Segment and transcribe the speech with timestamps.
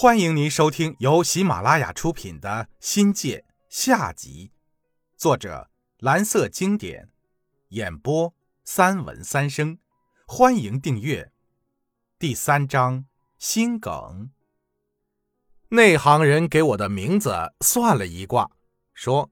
[0.00, 2.48] 欢迎您收听由喜马拉雅出品的
[2.78, 4.52] 《新界》下集，
[5.16, 7.08] 作者蓝色经典，
[7.70, 8.32] 演播
[8.62, 9.76] 三文三生。
[10.24, 11.32] 欢迎订阅。
[12.16, 13.06] 第三章
[13.40, 14.30] 心梗。
[15.70, 18.48] 内行人给我的名字算了一卦，
[18.94, 19.28] 说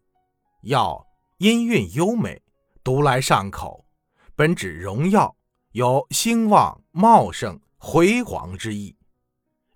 [0.62, 1.07] 要
[1.37, 2.43] 音韵优美，
[2.83, 3.87] 读来上口，
[4.35, 5.37] 本指荣耀，
[5.71, 8.95] 有兴旺、茂盛、辉煌之意。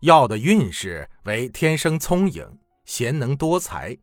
[0.00, 3.98] 要的运势为天生聪颖，贤能多才，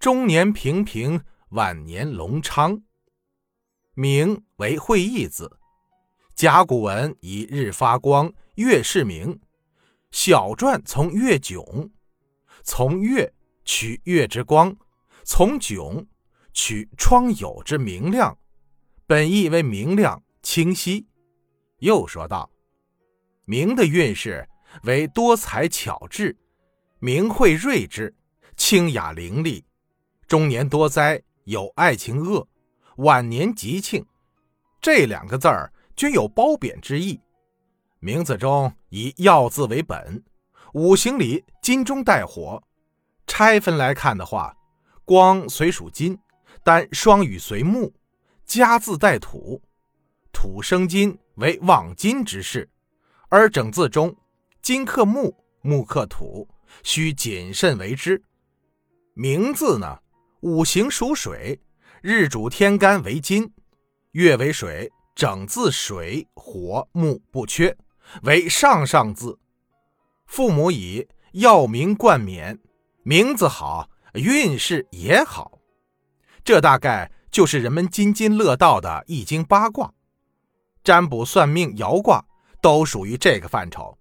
[0.00, 2.82] 中年平平，晚年隆昌。
[3.94, 5.58] 明为会意字，
[6.34, 9.40] 甲骨文以日发光，月是明。
[10.10, 11.90] 小篆从月迥，
[12.64, 13.32] 从月
[13.64, 14.76] 取月之光，
[15.22, 16.06] 从迥
[16.52, 18.36] 取窗牖之明亮，
[19.06, 21.06] 本意为明亮清晰。
[21.78, 22.50] 又说道：
[23.44, 24.48] 明的运势。
[24.82, 26.36] 为多才巧智，
[26.98, 28.14] 明慧睿智，
[28.56, 29.62] 清雅伶俐，
[30.26, 32.46] 中年多灾，有爱情恶，
[32.96, 34.04] 晚年吉庆。
[34.80, 37.20] 这两个字儿均有褒贬之意。
[37.98, 40.22] 名字中以药字为本，
[40.74, 42.62] 五行里金中带火。
[43.26, 44.54] 拆分来看的话，
[45.04, 46.16] 光虽属金，
[46.62, 47.92] 但双羽随木，
[48.44, 49.60] 家字带土，
[50.32, 52.68] 土生金为旺金之势，
[53.28, 54.14] 而整字中。
[54.66, 56.48] 金克木，木克土，
[56.82, 58.20] 需谨慎为之。
[59.14, 60.00] 名字呢，
[60.40, 61.60] 五行属水，
[62.02, 63.48] 日主天干为金，
[64.10, 67.78] 月为水，整字水火木不缺，
[68.24, 69.38] 为上上字。
[70.26, 72.58] 父母以药名冠冕，
[73.04, 75.60] 名字好，运势也好。
[76.42, 79.94] 这大概就是人们津津乐道的易经八卦，
[80.82, 82.26] 占卜算命摇卦
[82.60, 83.96] 都属于这个范畴。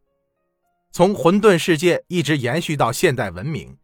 [0.96, 3.78] 从混沌世界一直延续到现代文明，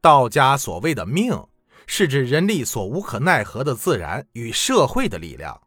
[0.00, 1.38] 道家所谓的命，
[1.86, 5.60] 是指人力所无可奈何的自然与社会的力量，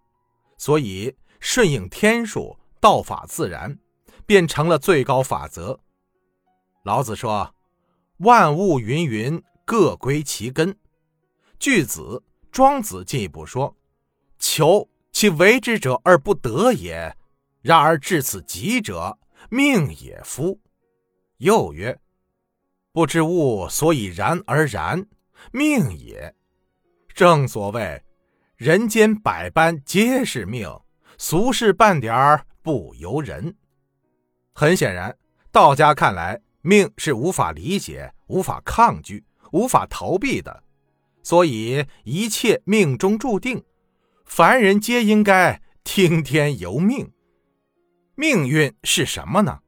[0.57, 3.77] 所以顺应天数，道法自然，
[4.25, 5.79] 便成了最高法则。
[6.81, 7.53] 老子说
[8.25, 10.75] ：“万物芸芸，各归其根。”
[11.59, 13.77] 句子，庄子进一步说
[14.39, 17.15] ：“求其为之者而不得也，
[17.61, 20.59] 然而至此极者。”命也夫，
[21.37, 21.99] 又曰
[22.91, 25.07] ：“不知物所以然而然，
[25.51, 26.33] 命也。”
[27.13, 28.03] 正所谓
[28.57, 30.67] “人间百般皆是命，
[31.17, 33.55] 俗事半点儿不由人。”
[34.53, 35.15] 很显然，
[35.51, 40.63] 道家看来，命是无法理解、无法抗拒、无法逃避的，
[41.23, 43.63] 所以一切命中注定，
[44.25, 47.11] 凡人皆应该听天由命。
[48.19, 49.59] 命运是什么呢？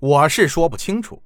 [0.00, 1.22] 我是说不清楚，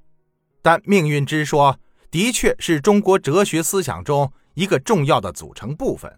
[0.61, 1.77] 但命运之说
[2.09, 6.17] 的确是中国哲学思想中一个重要的组成部分，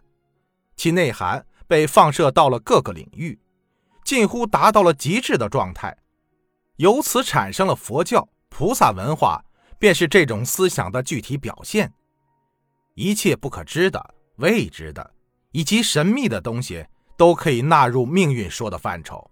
[0.76, 3.40] 其内涵被放射到了各个领域，
[4.06, 5.98] 近乎达到了极致的状态，
[6.76, 9.44] 由此产生了佛教、菩萨文化，
[9.80, 11.92] 便是这种思想的具体表现。
[12.94, 15.16] 一切不可知的、未知的
[15.52, 16.86] 以及神秘的东西，
[17.18, 19.32] 都可以纳入命运说的范畴。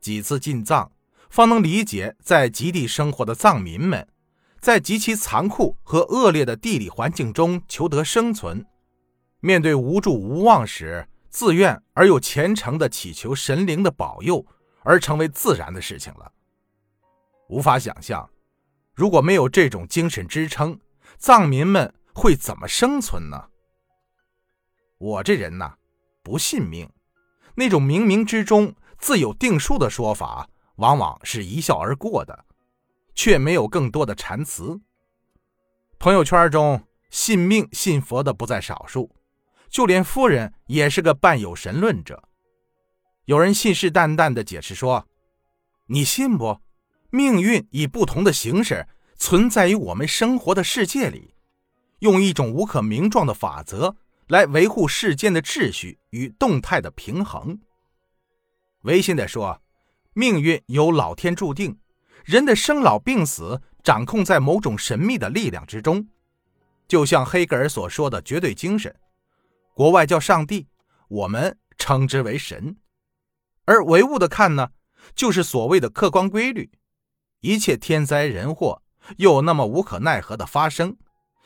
[0.00, 0.90] 几次进藏，
[1.30, 4.06] 方能理解在极地生活的藏民们，
[4.60, 8.64] 在极其残酷和恶劣的地理环境中求得生存，
[9.40, 14.44] 面对无助无望时，自愿而又虔诚地祈求神灵的保佑，
[14.82, 16.32] 而成为自然的事情了。
[17.48, 18.28] 无法想象，
[18.94, 20.78] 如果没有这种精神支撑，
[21.18, 23.48] 藏民们会怎么生存呢？
[24.98, 25.74] 我这人呐，
[26.22, 26.90] 不信命，
[27.54, 28.74] 那种冥冥之中。
[28.98, 32.44] 自有定数的说法，往往是一笑而过的，
[33.14, 34.80] 却没有更多的禅词。
[35.98, 39.10] 朋友圈中信命信佛的不在少数，
[39.68, 42.22] 就连夫人也是个半有神论者。
[43.24, 45.06] 有人信誓旦旦地解释说
[45.86, 46.58] ：“你信不？
[47.10, 48.86] 命运以不同的形式
[49.16, 51.34] 存在于我们生活的世界里，
[52.00, 53.96] 用一种无可名状的法则
[54.26, 57.60] 来维护世间的秩序与动态的平衡。”
[58.88, 59.60] 违心的说，
[60.14, 61.78] 命运由老天注定，
[62.24, 66.08] 人的生老病死掌控在某种神秘的力量之中，
[66.88, 68.96] 就像黑格尔所说的绝对精神，
[69.74, 70.68] 国外叫上帝，
[71.08, 72.78] 我们称之为神，
[73.66, 74.70] 而唯物的看呢，
[75.14, 76.70] 就是所谓的客观规律，
[77.40, 78.80] 一切天灾人祸
[79.18, 80.96] 又那么无可奈何的发生，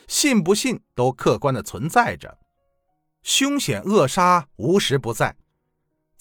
[0.06, 2.38] 信不信都客观的存在着，
[3.24, 5.34] 凶险恶杀无时不在。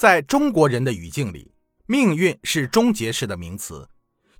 [0.01, 1.53] 在中国人的语境里，
[1.85, 3.87] 命运是终结式的名词，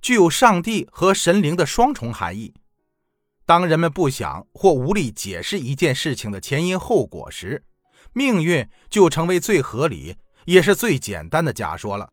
[0.00, 2.52] 具有上帝和神灵的双重含义。
[3.46, 7.62] 当人们不想或无力解释一件事情的前因后果时，
[8.12, 10.16] 命运就成为最合理
[10.46, 12.12] 也是最简单的假说了，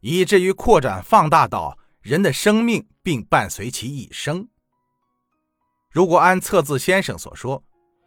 [0.00, 4.48] 以至于扩展放大到人的生命，并伴随其一生。
[5.92, 7.62] 如果按测字先生所说，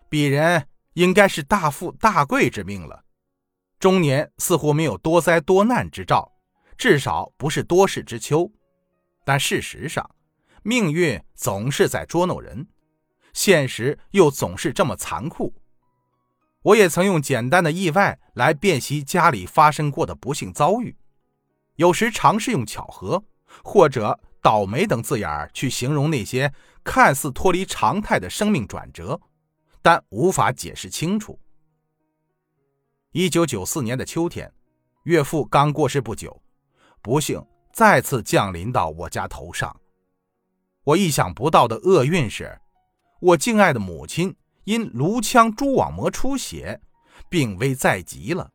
[0.10, 3.03] 鄙人应该是大富大贵之命了。
[3.84, 6.32] 中年似乎没有多灾多难之兆，
[6.78, 8.50] 至少不是多事之秋。
[9.26, 10.10] 但事实上，
[10.62, 12.66] 命运总是在捉弄人，
[13.34, 15.54] 现实又总是这么残酷。
[16.62, 20.96] 我也曾用简单的意外来辨析家里发生过的不幸遭遇，
[21.76, 23.22] 有时尝试用巧合
[23.66, 26.54] 或者倒霉等字眼去形容那些
[26.86, 29.20] 看似脱离常态的生命转折，
[29.82, 31.38] 但无法解释清楚。
[33.14, 34.52] 一九九四年的秋天，
[35.04, 36.42] 岳父刚过世不久，
[37.00, 37.40] 不幸
[37.72, 39.80] 再次降临到我家头上。
[40.84, 42.60] 我意想不到的厄运是，
[43.22, 46.82] 我敬爱的母亲因颅腔蛛网膜出血，
[47.30, 48.50] 病危在即了。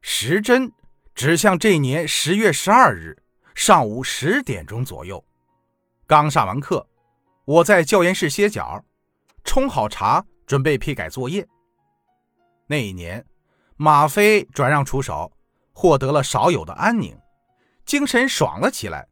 [0.00, 0.72] 时针
[1.14, 3.14] 指向这年十月十二日
[3.54, 5.22] 上午十点钟左右。
[6.06, 6.88] 刚上完课，
[7.44, 8.82] 我在教研室歇脚，
[9.44, 11.46] 冲好茶，准备批改作业。
[12.68, 13.24] 那一年，
[13.76, 15.32] 吗啡转让出手，
[15.72, 17.18] 获得了少有的安宁，
[17.86, 19.08] 精神爽了起来，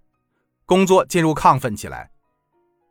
[0.66, 2.10] 工作进入亢奋起来，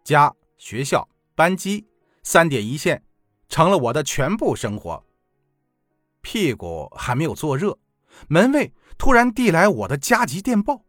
[0.03, 1.85] 家、学校、班级
[2.23, 3.03] 三点一线，
[3.47, 5.05] 成了我的全部生活。
[6.21, 7.77] 屁股还没有坐热，
[8.27, 10.81] 门卫突然递来我的加急电报。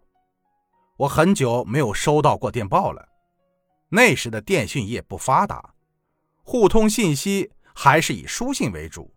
[0.97, 3.07] 我很久没有收到过电报了，
[3.91, 5.75] 那时的电讯业不发达，
[6.43, 9.13] 互通信息还是以书信为主。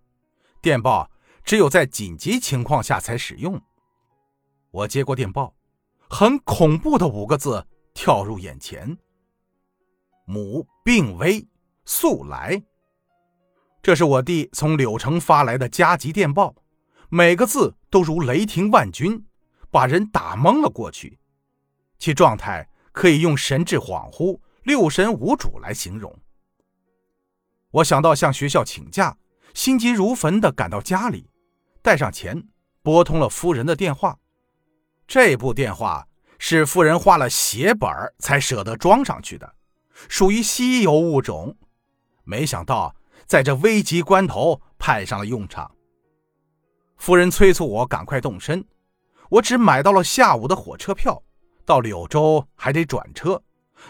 [0.61, 1.09] 电报
[1.43, 3.61] 只有在紧急情况下才使用。
[4.71, 5.55] 我接过电报，
[6.09, 8.97] 很恐怖的五个字跳入眼前
[10.27, 11.47] ：“母病危，
[11.85, 12.61] 速来。”
[13.81, 16.53] 这是我弟从柳城发来的加急电报，
[17.09, 19.23] 每个字都如雷霆万钧，
[19.71, 21.19] 把人打懵了过去。
[21.97, 26.13] 其状态可以用神志恍惚、六神无主来形容。
[27.71, 29.17] 我想到向学校请假。
[29.53, 31.29] 心急如焚地赶到家里，
[31.81, 32.47] 带上钱，
[32.81, 34.17] 拨通了夫人的电话。
[35.07, 36.07] 这部电话
[36.37, 39.55] 是夫人花了血本才舍得装上去的，
[40.07, 41.57] 属于稀有物种。
[42.23, 45.69] 没想到在这危急关头派上了用场。
[46.97, 48.63] 夫人催促我赶快动身，
[49.29, 51.23] 我只买到了下午的火车票，
[51.65, 53.41] 到柳州还得转车，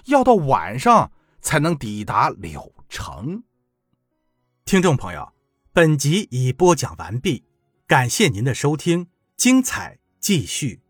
[0.06, 1.12] 要到晚上
[1.42, 3.44] 才能抵达柳城。
[4.64, 5.30] 听众朋友。
[5.72, 7.44] 本集已播讲完毕，
[7.86, 9.08] 感谢您的收听，
[9.38, 10.82] 精彩继续。